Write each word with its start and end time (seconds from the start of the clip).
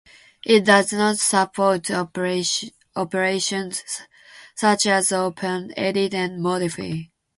It 0.43 0.65
does 0.65 0.91
not 0.93 1.19
support 1.19 1.91
operations 1.91 2.73
such 4.55 4.87
as 4.87 5.11
open, 5.11 5.71
edit 5.77 6.15
and 6.15 6.41
modify. 6.41 7.01